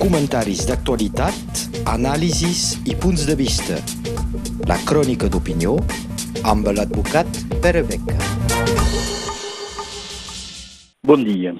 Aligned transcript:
comentaris 0.00 0.64
d'actualitat, 0.68 1.60
anàlisis 1.90 2.78
i 2.90 2.96
punts 2.98 3.26
de 3.28 3.36
vista. 3.38 3.76
La 4.70 4.78
crònica 4.88 5.28
d'opinió 5.30 5.76
amb 6.50 6.70
l'advocat 6.74 7.28
Pere 7.62 7.82
Beca. 7.86 8.16
Bon 11.06 11.22
dia. 11.26 11.54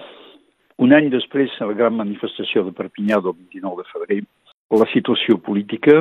Un 0.81 0.95
any 0.97 1.11
després 1.13 1.53
de 1.59 1.69
la 1.71 1.77
gran 1.77 1.97
manifestació 1.99 2.65
de 2.67 2.75
Perpinyà 2.77 3.21
del 3.21 3.37
29 3.37 3.83
de 3.83 3.89
febrer, 3.93 4.21
la 4.71 4.89
situació 4.95 5.39
política 5.39 6.01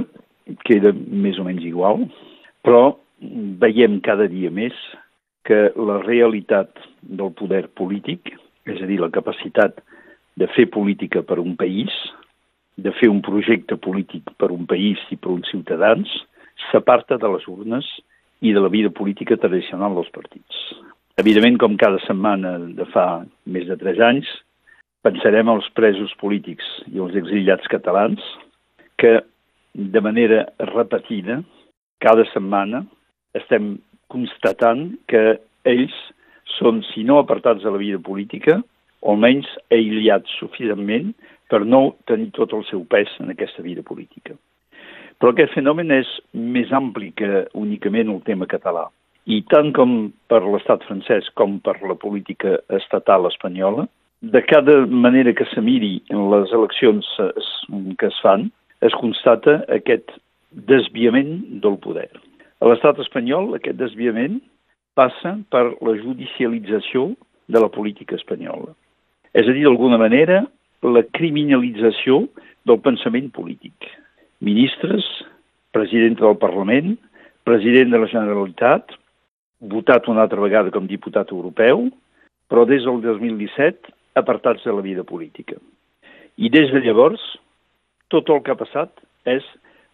queda 0.66 0.94
més 0.94 1.38
o 1.38 1.46
menys 1.46 1.66
igual, 1.68 2.07
però 2.66 2.98
veiem 3.62 4.00
cada 4.05 4.30
dia 4.32 4.50
més 4.50 4.73
que 5.46 5.70
la 5.76 6.00
realitat 6.05 6.71
del 7.02 7.34
poder 7.38 7.68
polític, 7.78 8.34
és 8.70 8.82
a 8.82 8.88
dir, 8.89 9.00
la 9.02 9.12
capacitat 9.14 9.82
de 10.40 10.48
fer 10.56 10.70
política 10.71 11.21
per 11.26 11.40
un 11.42 11.56
país, 11.60 11.94
de 12.79 12.93
fer 12.96 13.10
un 13.11 13.20
projecte 13.25 13.75
polític 13.75 14.32
per 14.39 14.52
un 14.56 14.65
país 14.70 15.02
i 15.12 15.18
per 15.20 15.34
uns 15.34 15.50
ciutadans, 15.52 16.12
s'aparta 16.70 17.18
de 17.20 17.32
les 17.34 17.48
urnes 17.52 17.88
i 18.42 18.54
de 18.56 18.62
la 18.64 18.71
vida 18.71 18.92
política 18.96 19.36
tradicional 19.38 19.98
dels 19.98 20.12
partits. 20.15 20.62
Evidentment, 21.20 21.57
com 21.60 21.75
cada 21.75 22.00
setmana 22.06 22.56
de 22.78 22.86
fa 22.93 23.25
més 23.52 23.68
de 23.68 23.75
tres 23.79 24.00
anys, 24.00 24.29
pensarem 25.04 25.52
als 25.52 25.68
presos 25.75 26.14
polítics 26.20 26.68
i 26.87 27.00
als 27.04 27.18
exiliats 27.20 27.68
catalans 27.71 28.24
que 29.00 29.20
de 29.74 30.01
manera 30.04 30.46
repetida, 30.71 31.42
cada 32.00 32.23
setmana, 32.31 32.86
estem 33.36 33.78
constatant 34.12 34.88
que 35.12 35.40
ells 35.67 35.95
són, 36.58 36.81
si 36.94 37.03
no 37.08 37.20
apartats 37.20 37.64
de 37.64 37.72
la 37.72 37.80
vida 37.80 38.00
política, 38.00 38.58
o 39.02 39.16
almenys 39.16 39.50
aïllats 39.73 40.31
suficientment 40.39 41.14
per 41.50 41.64
no 41.66 41.95
tenir 42.09 42.30
tot 42.38 42.53
el 42.53 42.64
seu 42.70 42.86
pes 42.86 43.12
en 43.23 43.34
aquesta 43.34 43.64
vida 43.66 43.84
política. 43.84 44.36
Però 45.20 45.34
aquest 45.34 45.56
fenomen 45.58 45.92
és 45.92 46.10
més 46.34 46.72
ampli 46.72 47.12
que 47.20 47.46
únicament 47.58 48.12
el 48.14 48.22
tema 48.28 48.48
català. 48.48 48.88
I 49.28 49.42
tant 49.52 49.73
com 49.76 50.12
per 50.32 50.40
l'estat 50.46 50.86
francès 50.88 51.28
com 51.40 51.60
per 51.66 51.76
la 51.84 51.98
política 52.00 52.58
estatal 52.78 53.28
espanyola, 53.28 53.88
de 54.22 54.42
cada 54.44 54.86
manera 54.88 55.34
que 55.34 55.45
se 55.54 55.62
miri 55.62 56.00
en 56.10 56.30
les 56.32 56.52
eleccions 56.56 57.08
que 58.00 58.08
es 58.08 58.20
fan, 58.23 58.50
es 58.82 58.95
constata 59.00 59.60
aquest 59.76 60.12
desviament 60.52 61.62
del 61.64 61.78
poder. 61.84 62.10
A 62.60 62.68
l'estat 62.68 63.00
espanyol, 63.00 63.54
aquest 63.56 63.78
desviament 63.80 64.40
passa 65.00 65.38
per 65.52 65.70
la 65.80 65.95
judicialització 66.00 67.14
de 67.48 67.60
la 67.64 67.70
política 67.72 68.16
espanyola. 68.20 68.73
És 69.34 69.48
a 69.48 69.54
dir, 69.54 69.66
d'alguna 69.68 70.00
manera, 70.02 70.44
la 70.82 71.04
criminalització 71.14 72.24
del 72.66 72.80
pensament 72.82 73.30
polític. 73.36 73.90
Ministres, 74.46 75.06
president 75.76 76.18
del 76.20 76.38
Parlament, 76.42 76.96
president 77.46 77.94
de 77.94 78.02
la 78.02 78.10
Generalitat, 78.10 78.96
votat 79.60 80.08
una 80.08 80.24
altra 80.26 80.42
vegada 80.42 80.72
com 80.72 80.88
diputat 80.88 81.34
europeu, 81.36 81.90
però 82.50 82.66
des 82.66 82.86
del 82.88 83.02
2017 83.04 83.94
apartats 84.20 84.64
de 84.66 84.74
la 84.74 84.82
vida 84.86 85.04
política. 85.04 85.60
I 86.40 86.50
des 86.50 86.72
de 86.72 86.82
llavors, 86.82 87.22
tot 88.10 88.30
el 88.30 88.42
que 88.42 88.54
ha 88.54 88.60
passat 88.60 88.94
és 89.28 89.46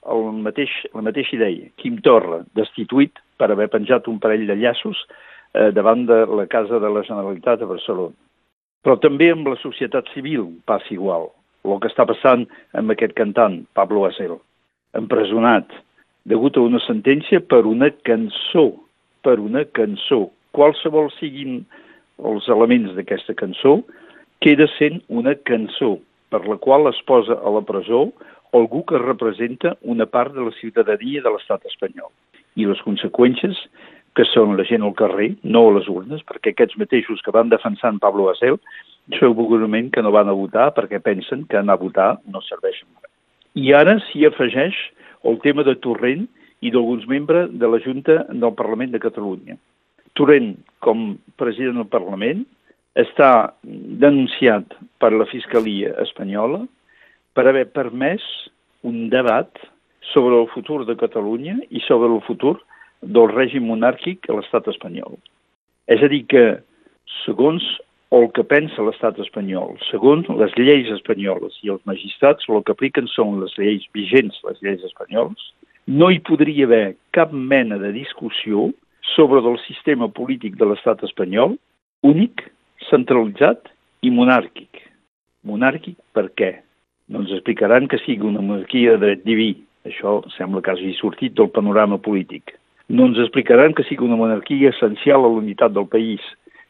el 0.05 0.27
mateix, 0.45 0.71
la 0.93 1.03
mateixa 1.05 1.35
idea. 1.35 1.71
Quim 1.81 1.97
Torra, 2.05 2.43
destituït 2.55 3.17
per 3.39 3.49
haver 3.51 3.67
penjat 3.73 4.07
un 4.07 4.19
parell 4.21 4.45
de 4.47 4.55
llaços 4.59 5.01
eh, 5.09 5.71
davant 5.73 6.05
de 6.05 6.21
la 6.29 6.45
Casa 6.47 6.79
de 6.79 6.91
la 6.93 7.03
Generalitat 7.07 7.65
a 7.65 7.71
Barcelona. 7.71 8.13
Però 8.85 8.99
també 9.01 9.31
amb 9.33 9.47
la 9.49 9.57
societat 9.63 10.11
civil 10.13 10.45
passa 10.69 10.93
igual. 10.93 11.31
El 11.65 11.79
que 11.81 11.89
està 11.89 12.05
passant 12.05 12.43
amb 12.77 12.93
aquest 12.93 13.15
cantant, 13.17 13.63
Pablo 13.73 14.03
Hasél, 14.05 14.35
empresonat, 14.93 15.71
degut 16.29 16.57
a 16.57 16.65
una 16.65 16.81
sentència 16.85 17.41
per 17.41 17.63
una 17.65 17.89
cançó, 18.05 18.67
per 19.25 19.39
una 19.41 19.65
cançó. 19.73 20.27
Qualsevol 20.53 21.09
siguin 21.17 21.63
els 22.21 22.45
elements 22.53 22.93
d'aquesta 22.93 23.33
cançó, 23.41 23.79
queda 24.45 24.69
sent 24.77 25.01
una 25.09 25.33
cançó 25.49 25.95
per 26.29 26.43
la 26.45 26.59
qual 26.61 26.85
es 26.91 27.01
posa 27.09 27.39
a 27.41 27.51
la 27.57 27.63
presó 27.65 28.05
algú 28.53 28.83
que 28.85 29.01
representa 29.01 29.73
una 29.81 30.05
part 30.05 30.33
de 30.37 30.45
la 30.45 30.53
ciutadania 30.61 31.25
de 31.25 31.33
l'estat 31.33 31.65
espanyol. 31.71 32.11
I 32.55 32.69
les 32.69 32.81
conseqüències, 32.85 33.57
que 34.15 34.25
són 34.31 34.55
la 34.55 34.63
gent 34.67 34.83
al 34.85 34.95
carrer, 34.95 35.33
no 35.43 35.65
a 35.67 35.73
les 35.77 35.87
urnes, 35.91 36.23
perquè 36.23 36.53
aquests 36.53 36.77
mateixos 36.79 37.21
que 37.21 37.33
van 37.35 37.51
defensant 37.51 37.99
Pablo 37.99 38.29
Basel 38.29 38.59
segurament 39.19 39.91
que 39.93 40.01
no 40.01 40.13
van 40.15 40.29
a 40.31 40.37
votar 40.37 40.71
perquè 40.73 41.01
pensen 41.03 41.43
que 41.49 41.59
anar 41.59 41.75
a 41.75 41.83
votar 41.83 42.09
no 42.31 42.41
serveix 42.41 42.79
res. 42.81 43.11
I 43.55 43.73
ara 43.73 43.99
s'hi 44.07 44.25
afegeix 44.25 44.75
el 45.23 45.39
tema 45.43 45.63
de 45.63 45.75
Torrent 45.83 46.25
i 46.61 46.71
d'alguns 46.71 47.05
membres 47.07 47.51
de 47.51 47.67
la 47.67 47.79
Junta 47.83 48.23
del 48.29 48.53
Parlament 48.57 48.91
de 48.91 48.99
Catalunya. 49.03 49.57
Torrent, 50.15 50.55
com 50.79 51.17
president 51.37 51.81
del 51.81 51.91
Parlament, 51.91 52.45
està 52.95 53.53
denunciat 53.63 54.75
per 55.03 55.11
la 55.11 55.27
Fiscalia 55.27 55.91
espanyola 56.03 56.63
per 57.35 57.47
haver 57.49 57.65
permès 57.75 58.23
un 58.87 59.09
debat 59.11 59.51
sobre 60.13 60.39
el 60.39 60.47
futur 60.53 60.85
de 60.87 60.95
Catalunya 60.95 61.57
i 61.69 61.83
sobre 61.83 62.11
el 62.13 62.21
futur 62.23 62.55
del 63.01 63.31
règim 63.31 63.67
monàrquic 63.69 64.29
a 64.29 64.37
l'estat 64.37 64.67
espanyol. 64.71 65.17
És 65.91 66.01
a 66.03 66.09
dir 66.11 66.23
que, 66.31 66.45
segons 67.23 67.63
el 68.15 68.27
que 68.33 68.45
pensa 68.47 68.85
l'estat 68.85 69.19
espanyol, 69.21 69.75
segons 69.89 70.29
les 70.39 70.55
lleis 70.57 70.89
espanyoles 70.93 71.57
i 71.63 71.71
els 71.73 71.83
magistrats, 71.89 72.47
el 72.49 72.63
que 72.63 72.75
apliquen 72.75 73.09
són 73.11 73.39
les 73.41 73.53
lleis 73.59 73.85
vigents, 73.93 74.39
les 74.47 74.61
lleis 74.65 74.83
espanyoles, 74.87 75.51
no 75.85 76.09
hi 76.09 76.19
podria 76.25 76.65
haver 76.65 76.95
cap 77.13 77.33
mena 77.33 77.77
de 77.81 77.91
discussió 77.93 78.71
sobre 79.15 79.43
el 79.45 79.59
sistema 79.67 80.09
polític 80.09 80.57
de 80.57 80.69
l'estat 80.69 81.03
espanyol 81.05 81.57
únic, 82.05 82.47
centralitzat 82.89 83.69
i 84.01 84.13
monàrquic. 84.13 84.81
Monàrquic 85.45 85.99
per 86.13 86.29
què? 86.33 86.55
no 87.07 87.21
ens 87.21 87.31
explicaran 87.31 87.87
que 87.87 87.99
sigui 88.01 88.25
una 88.25 88.41
monarquia 88.41 88.95
de 88.95 89.01
dret 89.03 89.25
diví. 89.27 89.51
Això 89.85 90.17
sembla 90.33 90.63
que 90.65 90.73
hagi 90.73 90.93
sortit 90.97 91.35
del 91.37 91.51
panorama 91.53 91.99
polític. 92.01 92.55
No 92.89 93.07
ens 93.09 93.19
explicaran 93.21 93.73
que 93.73 93.85
sigui 93.87 94.05
una 94.05 94.19
monarquia 94.19 94.69
essencial 94.69 95.25
a 95.25 95.31
l'unitat 95.31 95.73
del 95.73 95.87
país. 95.89 96.21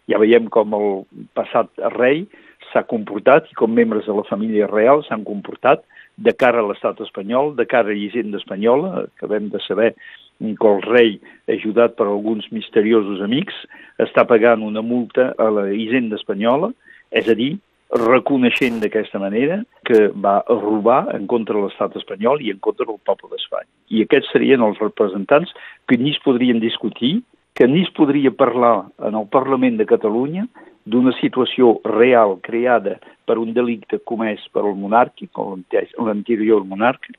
Ja 0.07 0.19
veiem 0.21 0.47
com 0.53 0.75
el 0.77 0.89
passat 1.35 1.71
rei 1.97 2.23
s'ha 2.71 2.85
comportat 2.87 3.49
i 3.51 3.57
com 3.59 3.73
membres 3.73 4.07
de 4.07 4.15
la 4.15 4.25
família 4.27 4.69
real 4.71 5.03
s'han 5.05 5.25
comportat 5.27 5.83
de 6.17 6.31
cara 6.31 6.61
a 6.61 6.67
l'estat 6.67 7.01
espanyol, 7.03 7.53
de 7.55 7.65
cara 7.67 7.91
a 7.91 7.95
l'Hisenda 7.95 8.39
espanyola. 8.39 9.07
Acabem 9.17 9.49
de 9.49 9.59
saber 9.67 9.93
que 10.39 10.67
el 10.67 10.81
rei, 10.83 11.19
ajudat 11.51 11.95
per 11.95 12.07
alguns 12.07 12.47
misteriosos 12.51 13.21
amics, 13.23 13.55
està 13.99 14.25
pagant 14.27 14.63
una 14.63 14.83
multa 14.83 15.33
a 15.37 15.49
la 15.51 15.69
Hisenda 15.71 16.19
espanyola, 16.19 16.71
és 17.11 17.27
a 17.31 17.35
dir, 17.35 17.55
reconeixent 17.95 18.81
d'aquesta 18.81 19.19
manera 19.19 19.61
que 19.87 20.07
va 20.11 20.41
robar 20.49 21.05
en 21.15 21.27
contra 21.31 21.55
de 21.55 21.63
l'estat 21.65 21.95
espanyol 21.99 22.41
i 22.43 22.51
en 22.51 22.59
contra 22.59 22.85
del 22.89 22.99
poble 23.07 23.31
d'Espanya. 23.31 23.69
I 23.89 24.03
aquests 24.03 24.31
serien 24.33 24.63
els 24.65 24.79
representants 24.83 25.53
que 25.87 25.97
ni 25.97 26.11
es 26.11 26.21
podrien 26.25 26.59
discutir, 26.59 27.21
que 27.55 27.67
ni 27.67 27.85
es 27.85 27.91
podria 27.95 28.31
parlar 28.35 28.89
en 28.99 29.15
el 29.15 29.27
Parlament 29.31 29.77
de 29.79 29.87
Catalunya 29.87 30.47
d'una 30.85 31.15
situació 31.17 31.79
real 31.87 32.37
creada 32.45 32.99
per 33.25 33.39
un 33.41 33.53
delicte 33.53 34.01
comès 34.05 34.43
per 34.53 34.65
el 34.67 34.75
monàrquic 34.77 35.39
o 35.41 35.55
l'anterior 35.55 36.65
monàrquic. 36.67 37.17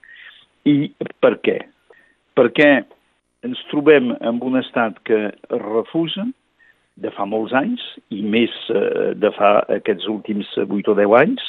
I 0.67 0.93
per 1.23 1.37
què? 1.43 1.59
Perquè 2.37 2.71
ens 3.47 3.63
trobem 3.71 4.13
amb 4.21 4.45
un 4.45 4.59
estat 4.61 4.99
que 5.07 5.31
refusa 5.51 6.27
de 6.97 7.13
fa 7.13 7.27
molts 7.29 7.53
anys, 7.57 7.83
i 8.11 8.23
més 8.25 8.53
eh, 8.73 9.13
de 9.21 9.31
fa 9.37 9.61
aquests 9.77 10.09
últims 10.09 10.49
8 10.65 10.93
o 10.93 10.97
10 10.97 11.17
anys, 11.21 11.45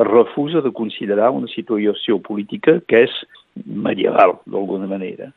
refusa 0.00 0.60
de 0.64 0.72
considerar 0.76 1.30
una 1.32 1.48
situació 1.48 2.18
política 2.20 2.78
que 2.88 3.06
és 3.06 3.16
medieval, 3.64 4.36
d'alguna 4.44 4.88
manera. 4.88 5.30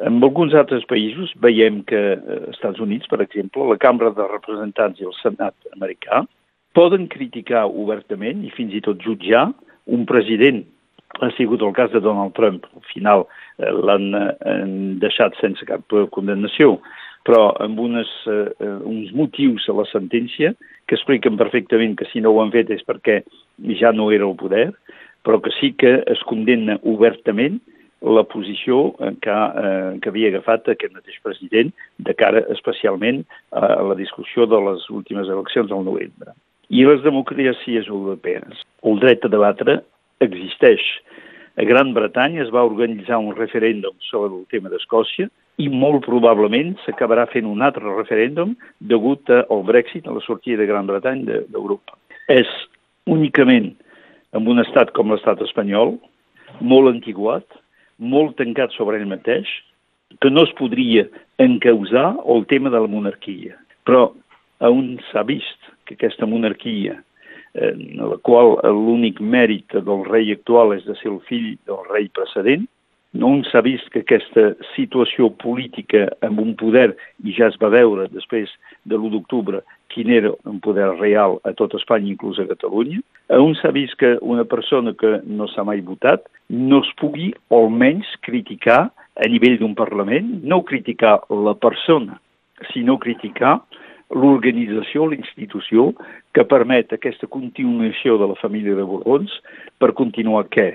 En 0.00 0.22
alguns 0.24 0.54
altres 0.56 0.84
països 0.88 1.32
veiem 1.40 1.82
que 1.88 2.00
als 2.16 2.28
eh, 2.28 2.52
Estats 2.56 2.80
Units, 2.80 3.08
per 3.08 3.20
exemple, 3.24 3.68
la 3.68 3.80
Cambra 3.80 4.12
de 4.16 4.28
Representants 4.28 5.00
i 5.00 5.08
el 5.08 5.16
Senat 5.20 5.54
americà 5.76 6.24
poden 6.76 7.08
criticar 7.12 7.66
obertament 7.68 8.44
i 8.46 8.52
fins 8.56 8.72
i 8.72 8.80
tot 8.84 9.00
jutjar 9.04 9.50
un 9.92 10.06
president. 10.08 10.62
Ha 11.20 11.28
sigut 11.36 11.60
el 11.60 11.74
cas 11.76 11.92
de 11.92 12.00
Donald 12.00 12.32
Trump. 12.32 12.64
Al 12.72 12.84
final 12.88 13.26
eh, 13.60 13.68
l'han 13.68 14.08
deixat 15.02 15.36
sense 15.40 15.68
cap 15.68 15.84
condemnació 16.16 16.78
però 17.26 17.52
amb 17.62 17.78
unes, 17.80 18.10
eh, 18.26 18.50
eh, 18.58 18.76
uns 18.88 19.12
motius 19.14 19.68
a 19.68 19.76
la 19.78 19.86
sentència 19.90 20.54
que 20.86 20.96
expliquen 20.96 21.38
perfectament 21.38 21.96
que 21.98 22.08
si 22.12 22.20
no 22.20 22.32
ho 22.32 22.42
han 22.42 22.52
fet 22.54 22.70
és 22.70 22.82
perquè 22.86 23.22
ja 23.78 23.92
no 23.92 24.10
era 24.10 24.26
el 24.26 24.36
poder, 24.36 24.72
però 25.22 25.40
que 25.40 25.52
sí 25.60 25.72
que 25.78 26.02
es 26.06 26.22
condemna 26.26 26.78
obertament 26.82 27.60
la 28.02 28.24
posició 28.26 28.96
que, 29.22 29.30
eh, 29.30 29.98
que 30.02 30.10
havia 30.10 30.32
agafat 30.32 30.68
aquest 30.68 30.94
mateix 30.94 31.20
president 31.22 31.70
de 31.98 32.14
cara 32.14 32.42
especialment 32.50 33.22
a 33.52 33.82
la 33.82 33.94
discussió 33.94 34.46
de 34.46 34.58
les 34.58 34.88
últimes 34.90 35.28
eleccions 35.28 35.70
al 35.70 35.84
novembre. 35.84 36.34
I 36.68 36.84
les 36.88 37.02
democràcies 37.04 37.86
europees, 37.86 38.64
el 38.82 38.98
dret 38.98 39.24
a 39.24 39.30
debatre 39.30 39.82
existeix. 40.20 40.82
A 41.56 41.64
Gran 41.68 41.92
Bretanya 41.94 42.42
es 42.42 42.50
va 42.50 42.64
organitzar 42.64 43.18
un 43.18 43.36
referèndum 43.36 43.94
sobre 44.08 44.32
el 44.34 44.46
tema 44.50 44.72
d'Escòcia 44.72 45.28
i 45.62 45.68
molt 45.70 46.02
probablement 46.06 46.74
s'acabarà 46.84 47.28
fent 47.30 47.46
un 47.46 47.62
altre 47.62 47.86
referèndum 47.86 48.56
degut 48.92 49.30
al 49.32 49.62
Brexit, 49.68 50.06
a 50.06 50.14
la 50.14 50.22
sortida 50.24 50.62
de 50.62 50.68
Gran 50.70 50.88
Bretanya 50.90 51.42
d'Europa. 51.52 51.96
És 52.28 52.48
únicament 53.10 53.72
en 54.32 54.48
un 54.48 54.62
estat 54.62 54.92
com 54.96 55.12
l'estat 55.12 55.42
espanyol, 55.44 55.96
molt 56.60 56.90
antiguat, 56.90 57.46
molt 57.98 58.36
tancat 58.40 58.74
sobre 58.76 58.98
ell 58.98 59.08
mateix, 59.10 59.48
que 60.20 60.30
no 60.30 60.44
es 60.46 60.52
podria 60.58 61.06
encausar 61.40 62.12
el 62.28 62.44
tema 62.50 62.70
de 62.72 62.80
la 62.82 62.90
monarquia. 62.90 63.56
Però 63.86 64.10
on 64.68 64.98
s'ha 65.10 65.24
vist 65.28 65.70
que 65.86 65.96
aquesta 65.96 66.26
monarquia, 66.26 66.98
eh, 67.54 67.72
en 67.72 68.02
la 68.10 68.18
qual 68.22 68.58
l'únic 68.64 69.20
mèrit 69.20 69.72
del 69.72 70.04
rei 70.08 70.32
actual 70.32 70.76
és 70.76 70.84
de 70.86 70.96
ser 71.00 71.10
el 71.12 71.20
fill 71.28 71.56
del 71.66 71.82
rei 71.90 72.08
precedent, 72.08 72.68
no 73.12 73.32
s'ha 73.44 73.60
vist 73.64 73.88
que 73.92 74.02
aquesta 74.02 74.52
situació 74.72 75.28
política 75.42 76.06
amb 76.24 76.40
un 76.40 76.54
poder, 76.56 76.92
i 77.24 77.34
ja 77.36 77.50
es 77.52 77.58
va 77.60 77.72
veure 77.72 78.08
després 78.12 78.50
de 78.88 78.96
l'1 78.96 79.12
d'octubre 79.12 79.62
quin 79.92 80.10
era 80.10 80.32
un 80.48 80.58
poder 80.64 80.88
real 80.96 81.38
a 81.44 81.52
tot 81.52 81.74
Espanya, 81.76 82.08
inclús 82.08 82.40
a 82.40 82.48
Catalunya, 82.48 83.02
on 83.36 83.52
s'ha 83.60 83.72
vist 83.76 83.98
que 84.00 84.16
una 84.22 84.44
persona 84.48 84.94
que 84.96 85.20
no 85.24 85.48
s'ha 85.52 85.64
mai 85.68 85.84
votat 85.84 86.24
no 86.48 86.80
es 86.80 86.90
pugui 87.00 87.32
almenys 87.52 88.08
criticar 88.24 88.88
a 88.88 89.28
nivell 89.28 89.58
d'un 89.60 89.76
Parlament, 89.76 90.40
no 90.48 90.62
criticar 90.64 91.20
la 91.28 91.54
persona, 91.54 92.16
sinó 92.72 92.98
criticar 92.98 93.58
l'organització, 94.12 95.06
la 95.08 95.16
institució 95.16 95.90
que 96.36 96.44
permet 96.48 96.92
aquesta 96.92 97.28
continuació 97.28 98.18
de 98.20 98.28
la 98.32 98.38
família 98.40 98.76
de 98.76 98.84
Borbons 98.88 99.32
per 99.80 99.92
continuar 99.96 100.46
què? 100.52 100.68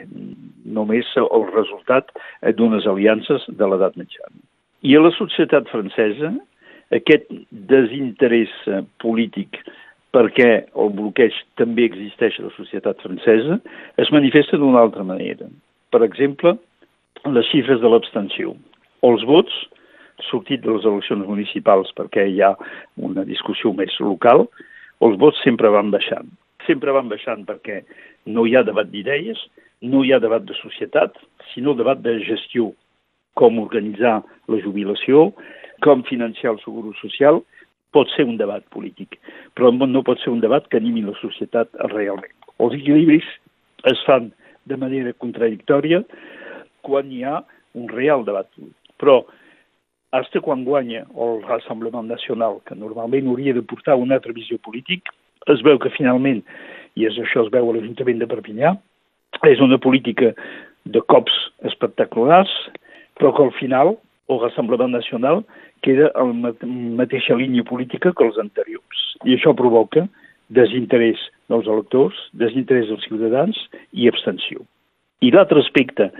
Només 0.67 1.07
el 1.21 1.47
resultat 1.53 2.11
d'unes 2.59 2.87
aliances 2.89 3.45
de 3.47 3.67
l'edat 3.67 3.95
mitjana. 3.99 4.35
I 4.83 4.97
a 4.97 5.01
la 5.01 5.13
societat 5.15 5.69
francesa, 5.71 6.33
aquest 6.95 7.31
desinterès 7.71 8.53
polític 9.03 9.59
perquè 10.15 10.49
el 10.79 10.91
bloqueig 10.95 11.35
també 11.59 11.85
existeix 11.87 12.37
a 12.39 12.47
la 12.47 12.53
societat 12.55 13.01
francesa, 13.03 13.59
es 14.01 14.11
manifesta 14.15 14.57
d'una 14.57 14.81
altra 14.85 15.03
manera. 15.03 15.49
Per 15.91 16.01
exemple, 16.05 16.55
les 17.25 17.49
xifres 17.51 17.81
de 17.83 17.91
l'abstenció. 17.91 18.55
Els 19.07 19.25
vots 19.27 19.53
sortit 20.29 20.63
de 20.63 20.73
les 20.73 20.85
eleccions 20.87 21.27
municipals 21.27 21.91
perquè 21.97 22.25
hi 22.31 22.41
ha 22.41 22.55
una 23.09 23.25
discussió 23.27 23.73
més 23.77 23.93
local, 24.01 24.47
els 25.05 25.17
vots 25.21 25.39
sempre 25.45 25.69
van 25.73 25.91
baixant. 25.93 26.29
Sempre 26.65 26.95
van 26.95 27.11
baixant 27.11 27.45
perquè 27.45 27.83
no 28.25 28.47
hi 28.47 28.55
ha 28.57 28.65
debat 28.65 28.89
d'idees, 28.89 29.43
no 29.81 30.03
hi 30.03 30.13
ha 30.13 30.19
debat 30.19 30.45
de 30.47 30.55
societat, 30.57 31.15
sinó 31.53 31.75
debat 31.77 32.01
de 32.01 32.17
gestió, 32.25 32.71
com 33.37 33.59
organitzar 33.61 34.23
la 34.49 34.59
jubilació, 34.63 35.31
com 35.85 36.03
financiar 36.07 36.55
el 36.55 36.61
seguro 36.63 36.93
social, 37.01 37.43
pot 37.93 38.09
ser 38.15 38.25
un 38.25 38.37
debat 38.37 38.65
polític, 38.73 39.19
però 39.55 39.71
no 39.71 40.03
pot 40.03 40.19
ser 40.23 40.33
un 40.33 40.41
debat 40.41 40.65
que 40.67 40.81
animi 40.81 41.03
la 41.05 41.15
societat 41.21 41.69
realment. 41.93 42.33
Els 42.57 42.73
equilibris 42.73 43.27
es 43.85 44.01
fan 44.05 44.31
de 44.65 44.77
manera 44.77 45.13
contradictòria 45.13 46.01
quan 46.81 47.11
hi 47.11 47.23
ha 47.23 47.43
un 47.77 47.87
real 47.93 48.25
debat 48.25 48.49
polític. 48.55 48.95
Però 48.97 49.21
fins 50.17 50.41
quan 50.41 50.63
guanya 50.65 51.05
el 51.13 51.41
Rassemblement 51.45 52.09
Nacional, 52.09 52.59
que 52.65 52.75
normalment 52.75 53.27
hauria 53.27 53.53
de 53.53 53.61
portar 53.61 53.95
una 53.95 54.17
altra 54.17 54.33
visió 54.33 54.57
polític, 54.57 55.11
es 55.47 55.61
veu 55.63 55.77
que 55.79 55.93
finalment, 55.93 56.41
i 56.97 57.05
és 57.05 57.17
això 57.21 57.45
es 57.45 57.51
veu 57.53 57.69
a 57.69 57.73
l'Ajuntament 57.75 58.19
de 58.19 58.27
Perpinyà, 58.27 58.73
és 59.47 59.61
una 59.63 59.77
política 59.77 60.33
de 60.85 61.01
cops 61.11 61.33
espectaculars, 61.67 62.51
però 63.19 63.33
que 63.35 63.43
al 63.43 63.53
final 63.59 63.95
el 64.27 64.39
Rassemblement 64.41 64.91
Nacional 64.91 65.43
queda 65.81 66.11
en 66.15 66.41
la 66.43 66.53
mateixa 66.99 67.35
línia 67.35 67.63
política 67.63 68.13
que 68.13 68.25
els 68.25 68.39
anteriors. 68.41 69.03
I 69.25 69.37
això 69.37 69.53
provoca 69.55 70.07
desinterès 70.49 71.19
dels 71.51 71.67
electors, 71.67 72.17
desinterès 72.33 72.87
dels 72.91 73.05
ciutadans 73.07 73.59
i 73.93 74.07
abstenció. 74.07 74.63
I 75.21 75.31
l'altre 75.33 75.63
aspecte 75.63 76.11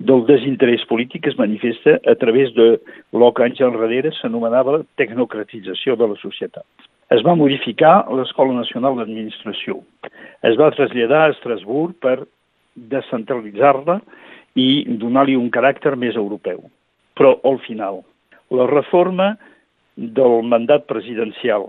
del 0.00 0.24
desinterès 0.28 0.82
polític 0.88 1.28
es 1.28 1.36
manifesta 1.38 1.98
a 2.08 2.14
través 2.16 2.52
de 2.56 2.70
el 3.12 3.26
que 3.36 3.44
anys 3.44 3.60
enrere 3.60 4.12
s'anomenava 4.16 4.80
tecnocratització 4.96 5.96
de 5.96 6.08
la 6.12 6.16
societat. 6.22 6.64
Es 7.10 7.22
va 7.26 7.36
modificar 7.36 8.06
l'Escola 8.14 8.54
Nacional 8.54 8.96
d'Administració. 8.96 9.80
Es 10.46 10.56
va 10.56 10.70
traslladar 10.72 11.24
a 11.26 11.32
Estrasburg 11.34 11.96
per 12.00 12.22
descentralitzar-la 12.92 14.00
i 14.58 14.84
donar-li 15.02 15.36
un 15.38 15.50
caràcter 15.52 15.96
més 15.96 16.16
europeu. 16.16 16.62
Però, 17.18 17.36
al 17.44 17.60
final, 17.66 18.00
la 18.50 18.66
reforma 18.70 19.34
del 19.96 20.40
mandat 20.48 20.86
presidencial, 20.88 21.68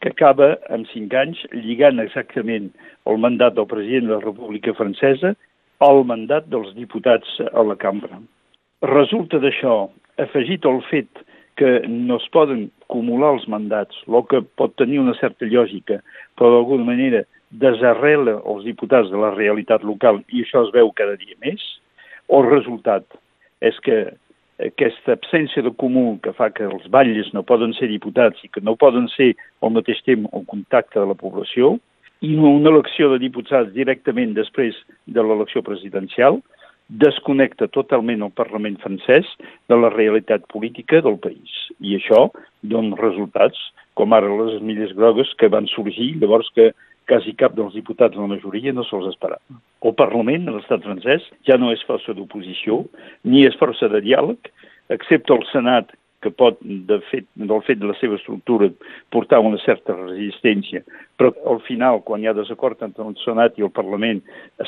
que 0.00 0.12
acaba 0.12 0.54
amb 0.74 0.86
cinc 0.92 1.14
anys 1.16 1.40
lligant 1.52 2.00
exactament 2.02 2.70
el 3.08 3.18
mandat 3.18 3.56
del 3.56 3.68
president 3.70 4.10
de 4.10 4.18
la 4.18 4.24
República 4.24 4.74
Francesa 4.76 5.34
el 5.84 6.04
mandat 6.08 6.46
dels 6.52 6.72
diputats 6.76 7.38
a 7.52 7.64
la 7.66 7.76
cambra. 7.80 8.20
Resulta 8.84 9.40
d'això, 9.42 9.88
afegit 10.20 10.66
el 10.68 10.80
fet 10.90 11.24
que 11.58 11.70
no 11.88 12.18
es 12.20 12.26
poden 12.34 12.66
acumular 12.84 13.34
els 13.36 13.46
mandats, 13.50 13.96
el 14.08 14.24
que 14.30 14.42
pot 14.58 14.74
tenir 14.80 15.00
una 15.02 15.14
certa 15.20 15.46
lògica, 15.46 16.00
però 16.36 16.50
d'alguna 16.52 16.86
manera 16.90 17.24
desarrela 17.60 18.40
els 18.50 18.64
diputats 18.66 19.10
de 19.12 19.20
la 19.20 19.32
realitat 19.34 19.84
local 19.86 20.20
i 20.28 20.42
això 20.42 20.64
es 20.66 20.72
veu 20.74 20.90
cada 20.98 21.16
dia 21.20 21.38
més, 21.44 21.62
el 22.32 22.46
resultat 22.48 23.04
és 23.64 23.78
que 23.84 23.98
aquesta 24.64 25.14
absència 25.14 25.62
de 25.66 25.72
comú 25.74 26.18
que 26.22 26.32
fa 26.36 26.50
que 26.54 26.66
els 26.66 26.86
batlles 26.90 27.32
no 27.34 27.42
poden 27.46 27.74
ser 27.78 27.88
diputats 27.90 28.42
i 28.44 28.50
que 28.50 28.62
no 28.62 28.76
poden 28.78 29.08
ser 29.14 29.32
al 29.62 29.74
mateix 29.74 30.02
temps 30.06 30.30
en 30.30 30.44
contacte 30.50 31.00
de 31.00 31.06
la 31.10 31.18
població, 31.18 31.76
i 32.24 32.34
una 32.38 32.70
elecció 32.70 33.10
de 33.12 33.18
diputats 33.20 33.72
directament 33.74 34.34
després 34.36 34.76
de 35.06 35.22
l'elecció 35.22 35.62
presidencial 35.66 36.38
desconnecta 36.88 37.66
totalment 37.72 38.22
el 38.22 38.32
Parlament 38.36 38.76
francès 38.80 39.28
de 39.68 39.76
la 39.76 39.90
realitat 39.92 40.44
política 40.52 41.00
del 41.04 41.18
país. 41.18 41.52
I 41.80 41.96
això 41.98 42.28
dona 42.62 42.96
resultats, 43.00 43.58
com 43.98 44.12
ara 44.12 44.30
les 44.40 44.60
milles 44.62 44.92
grogues 44.96 45.32
que 45.40 45.50
van 45.52 45.66
sorgir, 45.72 46.14
llavors 46.20 46.50
que 46.54 46.72
quasi 47.08 47.34
cap 47.40 47.54
dels 47.56 47.74
diputats 47.76 48.14
de 48.16 48.22
la 48.22 48.30
majoria 48.30 48.72
no 48.72 48.84
se'ls 48.88 49.10
esperava. 49.12 49.42
El 49.84 49.94
Parlament, 49.98 50.48
a 50.48 50.54
l'estat 50.56 50.84
francès, 50.86 51.26
ja 51.48 51.58
no 51.60 51.72
és 51.74 51.84
força 51.88 52.14
d'oposició, 52.16 52.84
ni 53.28 53.44
és 53.48 53.58
força 53.60 53.90
de 53.92 54.00
diàleg, 54.04 54.50
excepte 54.94 55.34
el 55.36 55.44
Senat, 55.50 55.92
que 56.24 56.32
pot, 56.32 56.56
de 56.64 56.98
fet, 57.10 57.26
del 57.36 57.60
fet 57.66 57.80
de 57.82 57.90
la 57.90 57.96
seva 57.98 58.16
estructura, 58.16 58.70
portar 59.12 59.42
una 59.44 59.60
certa 59.60 59.92
resistència, 59.98 60.80
però 61.20 61.34
al 61.52 61.60
final, 61.66 62.00
quan 62.06 62.24
hi 62.24 62.30
ha 62.30 62.36
desacord 62.36 62.80
entre 62.86 63.04
el 63.04 63.12
Senat 63.20 63.60
i 63.60 63.66
el 63.66 63.72
Parlament, 63.76 64.22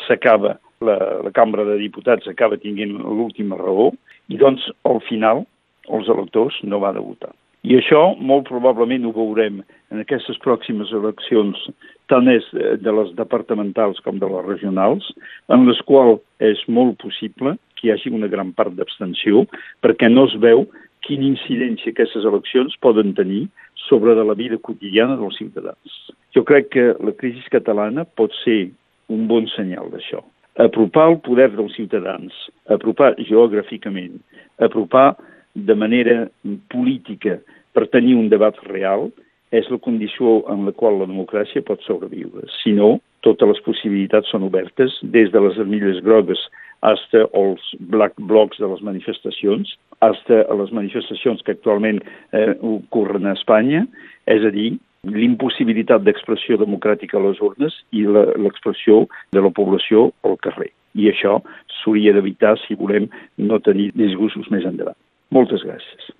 s'acaba, 0.04 0.58
la, 0.84 0.98
la 1.24 1.32
Cambra 1.32 1.64
de 1.64 1.78
Diputats 1.80 2.28
acaba 2.28 2.60
tinguent 2.60 2.92
l'última 3.00 3.56
raó, 3.56 3.88
i 4.28 4.36
doncs, 4.36 4.68
al 4.84 5.00
final, 5.08 5.46
els 5.88 6.12
electors 6.12 6.60
no 6.68 6.82
van 6.82 7.00
a 7.00 7.04
votar. 7.08 7.32
I 7.66 7.74
això 7.80 8.12
molt 8.22 8.46
probablement 8.46 9.08
ho 9.08 9.12
veurem 9.16 9.58
en 9.90 10.02
aquestes 10.02 10.38
pròximes 10.44 10.92
eleccions, 10.94 11.58
tant 12.06 12.28
és 12.30 12.46
de 12.54 12.92
les 12.94 13.10
departamentals 13.18 13.98
com 14.04 14.20
de 14.22 14.28
les 14.30 14.46
regionals, 14.46 15.08
en 15.50 15.66
les 15.66 15.80
quals 15.88 16.22
és 16.38 16.62
molt 16.70 16.94
possible 17.02 17.56
que 17.74 17.88
hi 17.88 17.94
hagi 17.94 18.14
una 18.14 18.30
gran 18.30 18.52
part 18.54 18.76
d'abstenció, 18.78 19.44
perquè 19.82 20.10
no 20.12 20.28
es 20.30 20.38
veu 20.46 20.62
quina 21.06 21.26
incidència 21.26 21.90
aquestes 21.90 22.26
eleccions 22.26 22.78
poden 22.82 23.14
tenir 23.18 23.44
sobre 23.88 24.14
de 24.14 24.24
la 24.26 24.38
vida 24.38 24.58
quotidiana 24.62 25.18
dels 25.18 25.38
ciutadans. 25.38 26.00
Jo 26.34 26.46
crec 26.46 26.70
que 26.70 26.88
la 27.02 27.14
crisi 27.18 27.42
catalana 27.50 28.06
pot 28.18 28.34
ser 28.44 28.68
un 29.10 29.26
bon 29.30 29.46
senyal 29.54 29.90
d'això. 29.90 30.22
Apropar 30.62 31.10
el 31.10 31.18
poder 31.26 31.50
dels 31.54 31.74
ciutadans, 31.76 32.34
apropar 32.72 33.14
geogràficament, 33.18 34.20
apropar 34.62 35.16
de 35.56 35.74
manera 35.74 36.26
política 36.72 37.38
per 37.72 37.88
tenir 37.92 38.16
un 38.16 38.28
debat 38.32 38.56
real, 38.68 39.08
és 39.54 39.68
la 39.70 39.78
condició 39.78 40.40
en 40.52 40.64
la 40.66 40.72
qual 40.74 40.98
la 41.00 41.08
democràcia 41.08 41.64
pot 41.64 41.82
sobreviure. 41.86 42.44
Si 42.60 42.74
no, 42.76 42.96
totes 43.24 43.48
les 43.52 43.62
possibilitats 43.66 44.30
són 44.32 44.46
obertes, 44.46 44.94
des 45.02 45.30
de 45.32 45.42
les 45.42 45.58
armilles 45.62 46.02
grogues 46.04 46.40
fins 46.86 47.14
als 47.34 47.62
black 47.92 48.18
blocs 48.30 48.58
de 48.60 48.68
les 48.68 48.82
manifestacions, 48.84 49.70
fins 50.02 50.34
a 50.36 50.58
les 50.60 50.72
manifestacions 50.72 51.42
que 51.42 51.54
actualment 51.56 52.02
eh, 52.32 52.52
ocorren 52.60 53.26
a 53.26 53.34
Espanya, 53.38 53.86
és 54.26 54.44
a 54.44 54.52
dir, 54.54 54.76
l'impossibilitat 55.06 56.02
d'expressió 56.02 56.58
democràtica 56.58 57.18
a 57.18 57.24
les 57.28 57.40
urnes 57.40 57.74
i 57.94 58.02
l'expressió 58.06 59.04
de 59.32 59.42
la 59.42 59.52
població 59.54 60.10
al 60.26 60.36
carrer. 60.42 60.72
I 60.98 61.10
això 61.12 61.38
s'hauria 61.78 62.14
d'evitar 62.16 62.56
si 62.64 62.74
volem 62.74 63.06
no 63.38 63.60
tenir 63.60 63.92
disgustos 63.94 64.50
més 64.50 64.66
endavant. 64.66 64.98
Moltes 65.34 65.64
gràcies. 65.66 66.12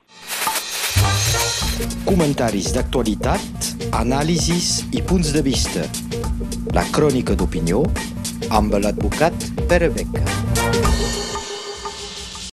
Comentaris 2.06 2.72
d'actualitat, 2.74 3.70
anàlisis 3.98 4.86
i 4.94 5.02
punts 5.06 5.32
de 5.36 5.44
vista. 5.46 5.86
La 6.74 6.86
crònica 6.94 7.38
d'opinió 7.38 7.84
amb 8.50 8.78
l'advocat 8.82 9.50
Pere 9.70 9.90
Beca. 9.94 10.45